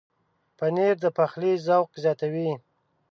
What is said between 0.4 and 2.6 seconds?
پنېر د پخلي ذوق زیاتوي.